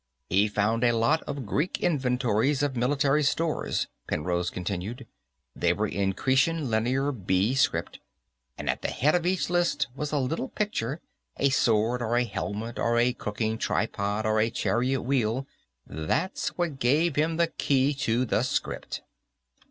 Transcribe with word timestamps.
"He 0.31 0.47
found 0.47 0.83
a 0.83 0.93
lot 0.97 1.21
of 1.27 1.45
Greek 1.45 1.79
inventories 1.79 2.63
of 2.63 2.75
military 2.75 3.21
stores," 3.21 3.87
Penrose 4.07 4.49
continued. 4.49 5.05
"They 5.55 5.73
were 5.73 5.85
in 5.87 6.13
Cretan 6.13 6.71
Linear 6.71 7.11
B 7.11 7.53
script, 7.53 7.99
and 8.57 8.67
at 8.67 8.81
the 8.81 8.87
head 8.87 9.13
of 9.13 9.27
each 9.27 9.47
list 9.47 9.89
was 9.95 10.11
a 10.11 10.17
little 10.17 10.49
picture, 10.49 10.99
a 11.37 11.51
sword 11.51 12.01
or 12.01 12.15
a 12.15 12.23
helmet 12.25 12.79
or 12.79 12.97
a 12.97 13.13
cooking 13.13 13.59
tripod 13.59 14.25
or 14.25 14.39
a 14.39 14.49
chariot 14.49 15.03
wheel. 15.03 15.45
That's 15.85 16.57
what 16.57 16.79
gave 16.79 17.15
him 17.15 17.37
the 17.37 17.45
key 17.45 17.93
to 17.93 18.25
the 18.25 18.41
script." 18.41 19.03